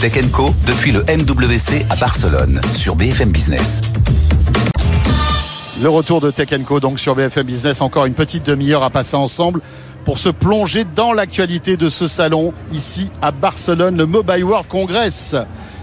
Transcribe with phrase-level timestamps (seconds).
[0.00, 3.80] Tech Co depuis le MWC à Barcelone sur BFM Business.
[5.82, 9.16] Le retour de Tech Co donc sur BFM Business, encore une petite demi-heure à passer
[9.16, 9.60] ensemble
[10.04, 15.34] pour se plonger dans l'actualité de ce salon ici à Barcelone, le Mobile World Congress.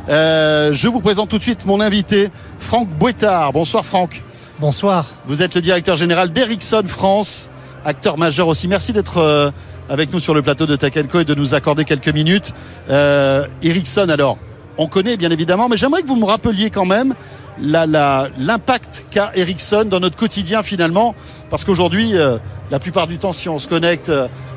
[0.09, 3.52] Euh, je vous présente tout de suite mon invité, Franck Bouettard.
[3.52, 4.21] Bonsoir Franck.
[4.59, 5.07] Bonsoir.
[5.25, 7.50] Vous êtes le directeur général d'Ericsson France,
[7.86, 8.68] acteur majeur aussi.
[8.68, 9.52] Merci d'être euh,
[9.89, 12.54] avec nous sur le plateau de Co et de nous accorder quelques minutes.
[12.89, 14.38] Euh, Ericsson, alors,
[14.77, 17.13] on connaît bien évidemment, mais j'aimerais que vous me rappeliez quand même
[17.59, 21.13] l'impact qu'a Ericsson dans notre quotidien finalement,
[21.49, 22.38] parce qu'aujourd'hui, euh,
[22.71, 24.12] la plupart du temps, si on se connecte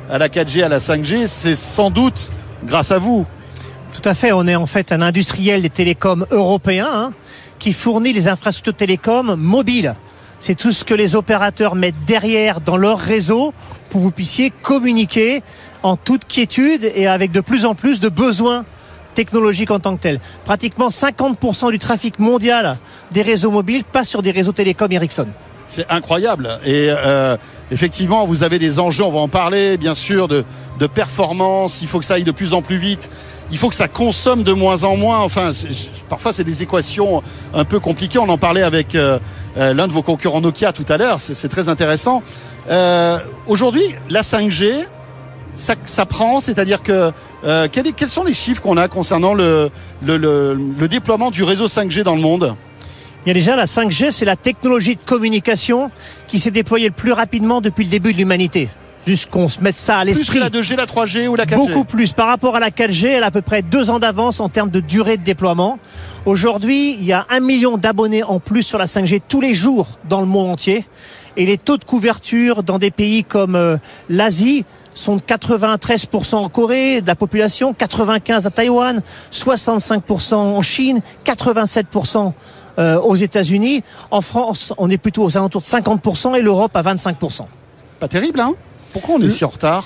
[0.09, 2.31] à la 4G, à la 5G, c'est sans doute
[2.63, 3.25] grâce à vous.
[3.93, 7.13] Tout à fait, on est en fait un industriel des télécoms européens hein,
[7.59, 9.95] qui fournit les infrastructures télécoms mobiles.
[10.39, 13.53] C'est tout ce que les opérateurs mettent derrière dans leur réseau
[13.89, 15.41] pour que vous puissiez communiquer
[15.83, 18.65] en toute quiétude et avec de plus en plus de besoins
[19.15, 20.19] technologiques en tant que tels.
[20.45, 22.77] Pratiquement 50% du trafic mondial
[23.11, 25.27] des réseaux mobiles passe sur des réseaux télécoms Ericsson.
[25.67, 26.59] C'est incroyable.
[26.65, 27.35] Et euh,
[27.71, 30.45] effectivement, vous avez des enjeux, on va en parler, bien sûr, de,
[30.79, 31.81] de performance.
[31.81, 33.09] Il faut que ça aille de plus en plus vite.
[33.51, 35.19] Il faut que ça consomme de moins en moins.
[35.19, 35.51] Enfin,
[36.07, 37.21] parfois, c'est des équations
[37.53, 38.17] un peu compliquées.
[38.17, 39.19] On en parlait avec euh,
[39.57, 41.19] euh, l'un de vos concurrents Nokia tout à l'heure.
[41.19, 42.23] C'est très intéressant.
[43.45, 44.85] Aujourd'hui, la 5G,
[45.55, 47.11] ça, prend, c'est-à-dire que
[47.71, 49.69] quels, sont les chiffres qu'on a concernant le,
[50.05, 52.55] le déploiement du réseau 5G dans le monde?
[53.27, 55.91] Il y a déjà la 5G, c'est la technologie de communication
[56.27, 58.69] qui s'est déployée le plus rapidement depuis le début de l'humanité.
[59.05, 60.27] Juste qu'on se mette ça à l'esprit.
[60.27, 62.13] Plus que la 2G, la 3G ou la 4G Beaucoup plus.
[62.13, 64.69] Par rapport à la 4G, elle a à peu près deux ans d'avance en termes
[64.69, 65.77] de durée de déploiement.
[66.25, 69.99] Aujourd'hui, il y a un million d'abonnés en plus sur la 5G tous les jours
[70.07, 70.85] dans le monde entier.
[71.35, 73.75] Et les taux de couverture dans des pays comme euh,
[74.07, 74.63] l'Asie
[74.93, 79.01] sont de 93% en Corée de la population, 95% à Taïwan,
[79.33, 82.31] 65% en Chine, 87%
[82.79, 83.83] euh, aux États-Unis.
[84.11, 87.41] En France, on est plutôt aux alentours de 50% et l'Europe à 25%.
[87.99, 88.53] Pas terrible, hein?
[88.91, 89.85] Pourquoi on est si en retard?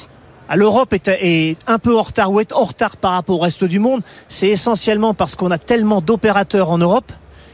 [0.50, 3.42] Ah, L'Europe est, est, un peu en retard ou est en retard par rapport au
[3.42, 4.02] reste du monde.
[4.28, 7.12] C'est essentiellement parce qu'on a tellement d'opérateurs en Europe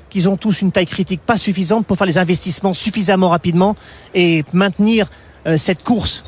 [0.10, 3.76] qu'ils ont tous une taille critique pas suffisante pour faire les investissements suffisamment rapidement
[4.14, 5.08] et maintenir
[5.46, 6.24] euh, cette course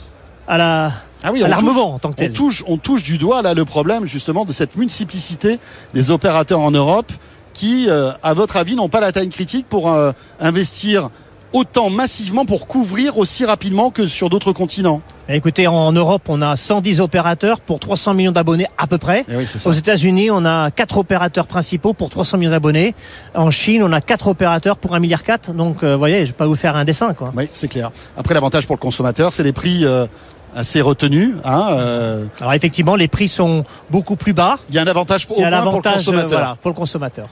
[0.47, 0.91] à la,
[1.23, 2.31] ah oui, à l'armement en tant que tel.
[2.31, 5.59] On touche, on touche du doigt là le problème justement de cette multiplicité
[5.94, 7.11] des opérateurs en Europe
[7.59, 11.09] qui, euh, à votre avis, n'ont pas la taille critique pour euh, investir
[11.53, 15.01] autant massivement pour couvrir aussi rapidement que sur d'autres continents
[15.31, 19.25] Écoutez, en Europe, on a 110 opérateurs pour 300 millions d'abonnés à peu près.
[19.29, 22.95] Eh oui, Aux États-Unis, on a quatre opérateurs principaux pour 300 millions d'abonnés.
[23.35, 25.21] En Chine, on a quatre opérateurs pour 1,4 milliard.
[25.53, 27.13] Donc, euh, vous voyez, je vais pas vous faire un dessin.
[27.13, 27.31] Quoi.
[27.37, 27.91] Oui, c'est clair.
[28.17, 30.07] Après, l'avantage pour le consommateur, c'est les prix euh,
[30.55, 31.35] assez retenus.
[31.43, 32.25] Hein, euh...
[32.41, 34.57] Alors, effectivement, les prix sont beaucoup plus bas.
[34.69, 36.39] Il y a un avantage pour, au moins pour le consommateur.
[36.39, 37.27] Voilà, pour le consommateur.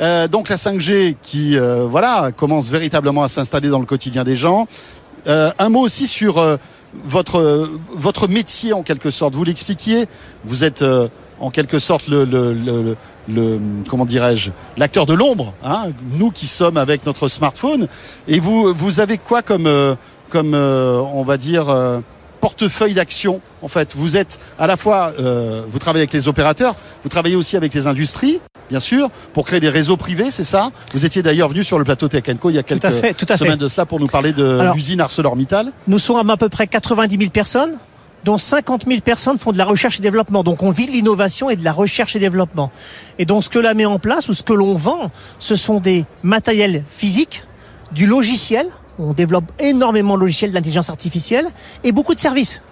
[0.00, 4.36] Euh, donc la 5G qui euh, voilà commence véritablement à s'installer dans le quotidien des
[4.36, 4.66] gens.
[5.26, 6.56] Euh, un mot aussi sur euh,
[7.04, 9.34] votre votre métier en quelque sorte.
[9.34, 10.06] Vous l'expliquiez.
[10.44, 11.08] Vous êtes euh,
[11.40, 12.96] en quelque sorte le, le, le,
[13.28, 15.52] le comment dirais-je l'acteur de l'ombre.
[15.64, 17.88] Hein, nous qui sommes avec notre smartphone.
[18.28, 19.68] Et vous vous avez quoi comme
[20.30, 21.66] comme on va dire
[22.46, 23.96] portefeuille d'action en fait.
[23.96, 27.74] Vous êtes à la fois, euh, vous travaillez avec les opérateurs, vous travaillez aussi avec
[27.74, 28.38] les industries,
[28.70, 30.70] bien sûr, pour créer des réseaux privés, c'est ça?
[30.92, 32.92] Vous étiez d'ailleurs venu sur le plateau Tech Co il y a quelques tout à
[32.92, 33.58] fait, tout à semaines fait.
[33.58, 35.72] de cela pour nous parler de l'usine ArcelorMittal.
[35.88, 37.72] Nous sommes à peu près 90 000 personnes
[38.22, 40.44] dont 50 000 personnes font de la recherche et développement.
[40.44, 42.70] Donc on vit de l'innovation et de la recherche et développement.
[43.18, 45.80] Et donc ce que l'on met en place ou ce que l'on vend, ce sont
[45.80, 47.42] des matériels physiques,
[47.90, 48.68] du logiciel,
[48.98, 51.46] on développe énormément de logiciels d'intelligence artificielle
[51.84, 52.62] et beaucoup de services.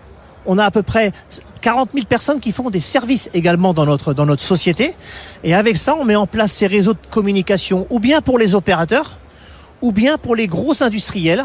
[0.47, 1.12] On a à peu près
[1.61, 4.95] 40 000 personnes qui font des services également dans notre, dans notre société.
[5.43, 8.55] Et avec ça, on met en place ces réseaux de communication, ou bien pour les
[8.55, 9.19] opérateurs,
[9.81, 11.45] ou bien pour les gros industriels,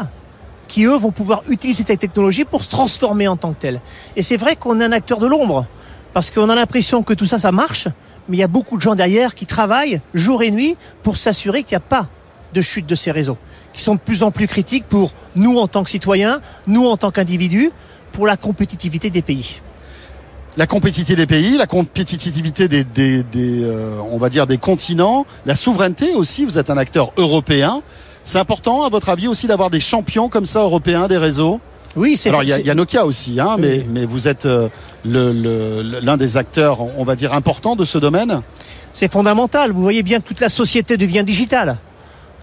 [0.68, 3.80] qui eux vont pouvoir utiliser cette technologie pour se transformer en tant que tel.
[4.16, 5.66] Et c'est vrai qu'on est un acteur de l'ombre,
[6.12, 7.88] parce qu'on a l'impression que tout ça, ça marche,
[8.28, 11.62] mais il y a beaucoup de gens derrière qui travaillent jour et nuit pour s'assurer
[11.62, 12.06] qu'il n'y a pas
[12.52, 13.38] de chute de ces réseaux
[13.72, 16.96] qui sont de plus en plus critiques pour nous en tant que citoyens, nous en
[16.96, 17.70] tant qu'individus,
[18.12, 19.60] pour la compétitivité des pays.
[20.56, 25.24] La compétitivité des pays, la compétitivité des, des, des euh, on va dire des continents,
[25.46, 26.44] la souveraineté aussi.
[26.44, 27.82] Vous êtes un acteur européen.
[28.24, 31.60] C'est important, à votre avis, aussi d'avoir des champions comme ça européens des réseaux?
[31.96, 32.28] Oui, c'est.
[32.30, 33.62] Alors il y, y, a Nokia aussi, hein, oui.
[33.62, 34.68] mais, mais vous êtes euh,
[35.04, 38.42] l'un des acteurs, on va dire, importants de ce domaine?
[38.92, 39.70] C'est fondamental.
[39.72, 41.78] Vous voyez bien que toute la société devient digitale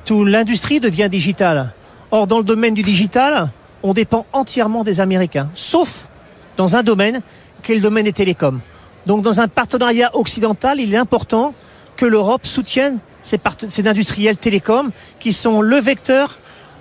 [0.07, 1.74] toute l'industrie devient digitale.
[2.12, 3.50] Or, dans le domaine du digital,
[3.83, 6.07] on dépend entièrement des Américains, sauf
[6.56, 7.21] dans un domaine
[7.62, 8.62] qui est le domaine des télécoms.
[9.06, 11.54] Donc dans un partenariat occidental, il est important
[11.98, 13.38] que l'Europe soutienne ces,
[13.68, 16.38] ces industriels télécoms qui sont le vecteur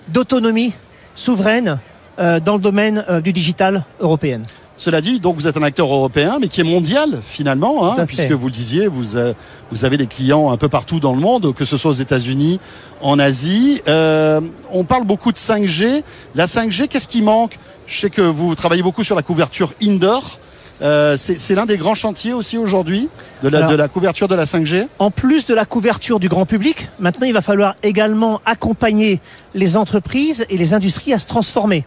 [0.09, 0.73] d'autonomie
[1.17, 1.81] souveraine
[2.21, 4.43] euh, dans le domaine euh, du digital européen.
[4.79, 8.33] Cela dit, donc vous êtes un acteur européen, mais qui est mondial finalement, hein, puisque
[8.33, 9.33] vous le disiez, vous, euh,
[9.71, 12.61] vous avez des clients un peu partout dans le monde, que ce soit aux États-Unis,
[13.01, 13.81] en Asie.
[13.89, 14.41] Euh,
[14.71, 16.03] on parle beaucoup de 5G.
[16.35, 17.59] La 5G, qu'est-ce qui manque?
[17.87, 20.39] Je sais que vous travaillez beaucoup sur la couverture indoor.
[20.83, 23.09] Euh, c'est l'un des grands chantiers aussi aujourd'hui
[23.43, 24.87] de la, de la couverture de la 5G.
[24.99, 29.23] En plus de la couverture du grand public, maintenant il va falloir également accompagner
[29.55, 31.87] les entreprises et les industries à se transformer.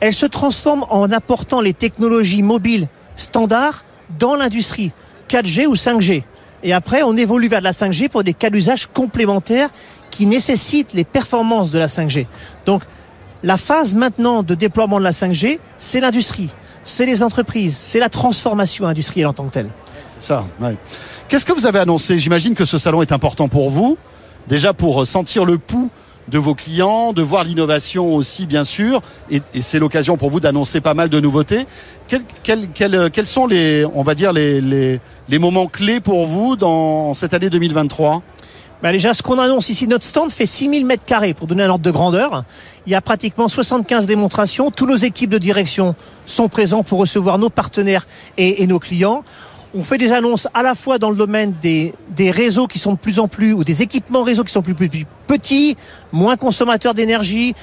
[0.00, 3.84] Elles se transforment en apportant les technologies mobiles standards
[4.18, 4.92] dans l'industrie,
[5.28, 6.22] 4G ou 5G.
[6.62, 9.70] Et après, on évolue vers de la 5G pour des cas d'usage complémentaires
[10.10, 12.26] qui nécessitent les performances de la 5G.
[12.66, 12.82] Donc,
[13.42, 16.50] la phase maintenant de déploiement de la 5G, c'est l'industrie,
[16.84, 19.70] c'est les entreprises, c'est la transformation industrielle en tant que telle.
[20.18, 20.44] Ça.
[21.28, 22.18] Qu'est-ce que vous avez annoncé?
[22.18, 23.96] J'imagine que ce salon est important pour vous,
[24.48, 25.88] déjà pour sentir le pouls
[26.30, 29.00] de vos clients, de voir l'innovation aussi bien sûr,
[29.30, 31.66] et, c'est l'occasion pour vous d'annoncer pas mal de nouveautés.
[32.08, 35.00] Quels, quels, sont les, on va dire les,
[35.38, 38.22] moments clés pour vous dans cette année 2023
[38.82, 41.68] ben déjà, ce qu'on annonce ici, notre stand fait 6000 mètres carrés pour donner un
[41.68, 42.44] ordre de grandeur.
[42.86, 44.70] Il y a pratiquement 75 démonstrations.
[44.70, 45.94] Tous nos équipes de direction
[46.24, 48.06] sont présents pour recevoir nos partenaires
[48.38, 49.22] et nos clients.
[49.72, 52.94] On fait des annonces à la fois dans le domaine des, des réseaux qui sont
[52.94, 55.76] de plus en plus, ou des équipements réseaux qui sont plus, plus, plus petits,
[56.10, 57.54] moins consommateurs d'énergie,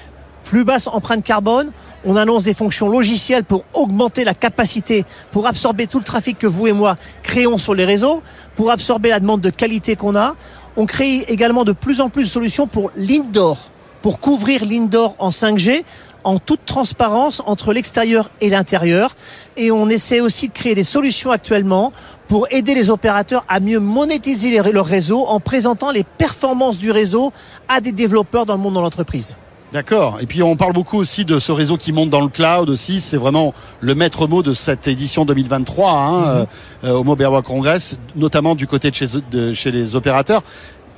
[0.46, 1.72] plus basse empreinte carbone.
[2.06, 6.48] On annonce des fonctions logicielles pour augmenter la capacité, pour absorber tout le trafic que
[6.48, 8.24] vous et moi créons sur les réseaux,
[8.56, 10.34] pour absorber la demande de qualité qu'on a.
[10.78, 13.70] On crée également de plus en plus de solutions pour l'indoor,
[14.02, 15.84] pour couvrir l'indoor en 5G
[16.24, 19.16] en toute transparence entre l'extérieur et l'intérieur.
[19.56, 21.92] Et on essaie aussi de créer des solutions actuellement
[22.28, 27.32] pour aider les opérateurs à mieux monétiser leur réseau en présentant les performances du réseau
[27.68, 29.36] à des développeurs dans le monde de l'entreprise.
[29.74, 30.20] D'accord.
[30.22, 33.02] Et puis on parle beaucoup aussi de ce réseau qui monte dans le cloud aussi.
[33.02, 36.48] C'est vraiment le maître mot de cette édition 2023 hein, mm -hmm.
[36.86, 40.42] euh, au Mobile Congress, notamment du côté de chez, de chez les opérateurs.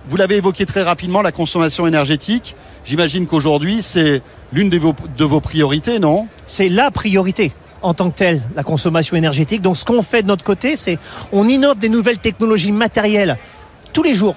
[0.09, 2.55] Vous l'avez évoqué très rapidement, la consommation énergétique.
[2.83, 6.27] J'imagine qu'aujourd'hui, c'est l'une de vos, priorités, non?
[6.47, 7.53] C'est la priorité
[7.83, 9.61] en tant que telle, la consommation énergétique.
[9.61, 10.97] Donc ce qu'on fait de notre côté, c'est
[11.31, 13.37] on innove des nouvelles technologies matérielles
[13.93, 14.35] tous les jours.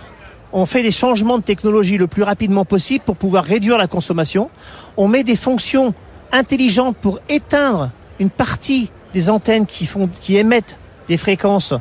[0.53, 4.51] On fait des changements de technologie le plus rapidement possible pour pouvoir réduire la consommation.
[4.99, 5.95] On met des fonctions
[6.33, 7.91] intelligentes pour éteindre
[8.21, 10.79] une partie des antennes qui, font, qui émettent
[11.09, 11.73] des fréquences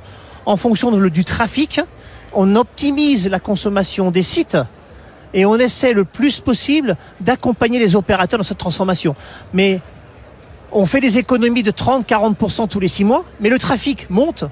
[0.46, 1.82] en fonction du trafic.
[2.34, 4.58] On optimise la consommation des sites
[5.34, 9.16] et on essaie le plus possible d'accompagner les opérateurs dans cette transformation.
[9.54, 9.80] Mais
[10.72, 14.46] on fait des économies de 30-40% tous les six mois, mais le trafic monte,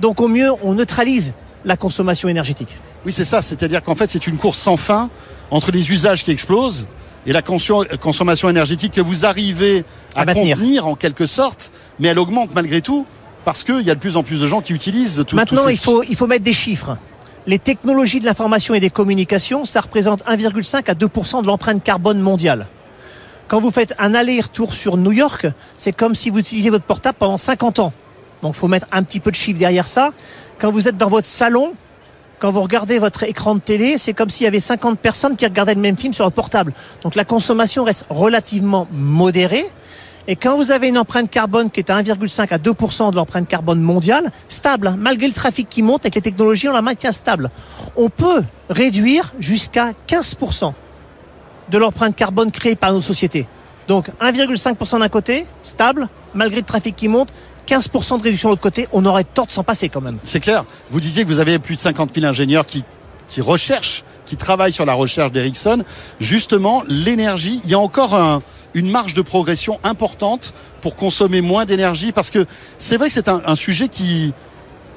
[0.00, 1.34] donc au mieux on neutralise
[1.64, 2.76] la consommation énergétique.
[3.04, 5.10] Oui, c'est ça, c'est-à-dire qu'en fait c'est une course sans fin
[5.50, 6.86] entre les usages qui explosent
[7.26, 9.84] et la consommation énergétique que vous arrivez
[10.14, 13.04] à, à contenir en quelque sorte, mais elle augmente malgré tout
[13.44, 15.72] parce qu'il y a de plus en plus de gens qui utilisent tout Maintenant, ces...
[15.72, 16.96] il, faut, il faut mettre des chiffres
[17.46, 22.18] les technologies de l'information et des communications, ça représente 1,5 à 2% de l'empreinte carbone
[22.18, 22.66] mondiale.
[23.48, 25.46] Quand vous faites un aller-retour sur New York,
[25.78, 27.92] c'est comme si vous utilisiez votre portable pendant 50 ans.
[28.42, 30.10] Donc il faut mettre un petit peu de chiffre derrière ça.
[30.58, 31.74] Quand vous êtes dans votre salon,
[32.40, 35.44] quand vous regardez votre écran de télé, c'est comme s'il y avait 50 personnes qui
[35.46, 36.72] regardaient le même film sur un portable.
[37.02, 39.64] Donc la consommation reste relativement modérée.
[40.28, 43.46] Et quand vous avez une empreinte carbone qui est à 1,5 à 2% de l'empreinte
[43.46, 47.12] carbone mondiale, stable, hein, malgré le trafic qui monte, avec les technologies, on la maintient
[47.12, 47.50] stable.
[47.96, 50.72] On peut réduire jusqu'à 15%
[51.70, 53.46] de l'empreinte carbone créée par nos sociétés.
[53.86, 57.28] Donc 1,5% d'un côté, stable, malgré le trafic qui monte,
[57.68, 60.18] 15% de réduction de l'autre côté, on aurait tort de s'en passer quand même.
[60.24, 60.64] C'est clair.
[60.90, 62.84] Vous disiez que vous avez plus de 50 000 ingénieurs qui,
[63.28, 65.84] qui recherchent, qui travaillent sur la recherche d'Ericsson.
[66.18, 68.42] Justement, l'énergie, il y a encore un,
[68.76, 70.52] une marge de progression importante
[70.82, 72.46] pour consommer moins d'énergie parce que
[72.78, 74.34] c'est vrai que c'est un, un, sujet qui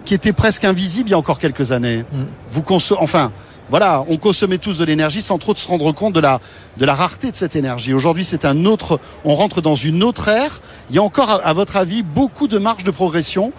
[0.03, 1.99] qui était presque invisible il y a encore quelques années.
[1.99, 2.23] Mm.
[2.51, 3.31] Vous consommez, enfin,
[3.69, 6.41] voilà, on consommait tous de l'énergie sans trop se rendre compte de la
[6.77, 7.93] de la rareté de cette énergie.
[7.93, 10.59] Aujourd'hui, c'est un autre, on rentre dans une autre ère.
[10.89, 13.53] Il y a encore, à, à votre avis, beaucoup de marge de progression.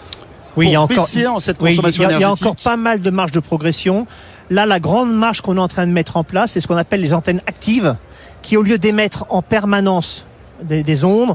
[0.56, 2.18] Oui, il y a encore, en cette consommation oui, il, y a, énergétique.
[2.18, 4.06] il y a encore pas mal de marge de progression.
[4.50, 6.76] Là, la grande marge qu'on est en train de mettre en place, c'est ce qu'on
[6.76, 7.96] appelle les antennes actives
[8.42, 10.25] qui, au lieu d'émettre en permanence
[10.62, 11.35] des, des, ondes,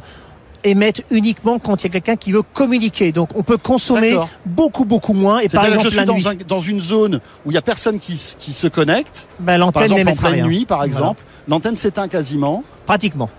[0.63, 3.11] émettent uniquement quand il y a quelqu'un qui veut communiquer.
[3.11, 5.39] Donc on peut consommer beaucoup beaucoup moins.
[5.39, 6.27] Et par exemple, je suis la dans, nuit.
[6.27, 9.27] un, dans, une zone où il y a personne qui, qui se connecte.
[9.39, 10.45] Ben, par exemple en pleine rien.
[10.47, 11.43] nuit, par exemple, voilà.
[11.47, 12.63] l'antenne s'éteint quasiment.
[12.85, 13.29] Pratiquement.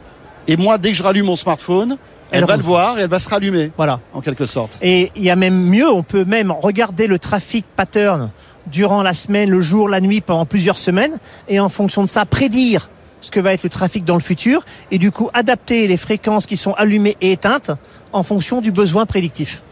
[0.49, 1.96] Et moi, dès que je rallume mon smartphone,
[2.30, 2.62] Elle, Elle va roule.
[2.62, 4.00] le voir et elle va se rallumer, Voilà.
[4.12, 4.78] en quelque sorte.
[4.82, 8.30] Et il y a même mieux, on peut même regarder le trafic pattern
[8.68, 11.18] durant la semaine, le jour, la nuit, pendant plusieurs semaines,
[11.49, 12.88] et en fonction de ça, prédire
[13.26, 16.47] ce que va être le trafic dans le futur, et du coup adapter les fréquences
[16.47, 17.73] qui sont allumées et éteintes
[18.12, 19.62] en fonction du besoin prédictif.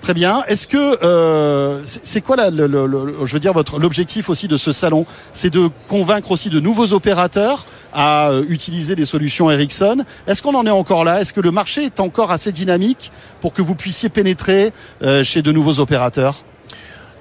[0.00, 0.42] Très bien.
[0.48, 4.48] Est-ce que euh, c'est quoi la- le, le- le- je veux dire votre l'objectif aussi
[4.48, 5.04] de ce salon?
[5.34, 10.02] C'est de convaincre aussi de nouveaux opérateurs à euh, utiliser des solutions Ericsson.
[10.26, 11.20] Est-ce qu'on en est encore là?
[11.20, 13.10] Est-ce que le marché est encore assez dynamique
[13.42, 14.70] pour que vous puissiez pénétrer
[15.02, 16.44] euh, chez de nouveaux opérateurs?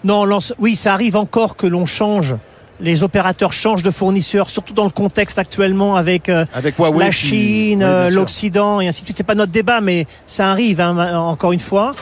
[0.05, 0.23] Non,
[0.59, 2.35] oui, ça arrive encore que l'on change.
[2.81, 7.11] Les opérateurs changent de fournisseur, surtout dans le contexte actuellement avec euh, avec Huawei la
[7.11, 9.17] Chine, Oui, euh, l'Occident et ainsi de suite.
[9.17, 11.93] C'est pas notre débat, mais ça arrive hein, encore une fois.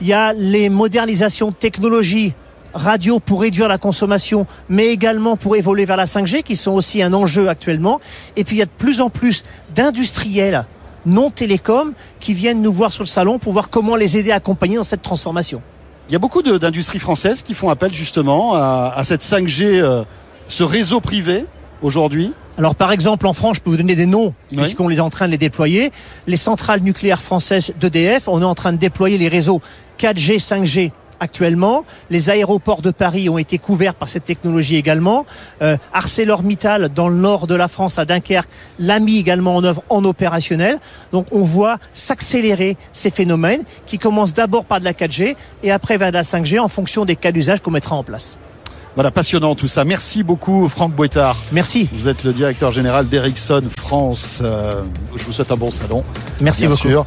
[0.00, 2.34] Il y a les modernisations de technologies
[2.74, 7.02] radio pour réduire la consommation, mais également pour évoluer vers la 5G, qui sont aussi
[7.02, 8.00] un enjeu actuellement.
[8.36, 10.66] Et puis il y a de plus en plus d'industriels
[11.06, 14.36] non télécoms qui viennent nous voir sur le salon pour voir comment les aider à
[14.36, 15.62] accompagner dans cette transformation.
[16.08, 20.04] Il y a beaucoup d'industries françaises qui font appel justement à, à cette 5G, euh,
[20.48, 21.44] ce réseau privé
[21.82, 22.32] aujourd'hui.
[22.58, 24.58] Alors par exemple en France, je peux vous donner des noms Oui.
[24.58, 25.90] puisqu'on est en train de les déployer.
[26.26, 29.60] Les centrales nucléaires françaises d'EDF, on est en train de déployer les réseaux
[29.98, 31.84] 4G, 5G actuellement.
[32.10, 35.26] Les aéroports de Paris ont été couverts par cette technologie également.
[35.62, 38.48] Euh, ArcelorMittal dans le nord de la France, à Dunkerque,
[38.78, 40.78] l'a mis également en œuvre en opérationnel.
[41.12, 45.96] Donc on voit s'accélérer ces phénomènes qui commencent d'abord par de la 4G et après
[45.98, 48.36] vers de la 5G en fonction des cas d'usage qu'on mettra en place.
[48.96, 49.84] Voilà, passionnant tout ça.
[49.84, 51.36] Merci beaucoup Franck Boitard.
[51.52, 51.90] Merci.
[51.92, 54.40] Vous êtes le directeur général d'Ericsson France.
[54.42, 54.80] Euh,
[55.14, 56.02] je vous souhaite un bon salon.
[56.40, 56.88] Merci bien beaucoup.
[56.88, 57.04] sûr.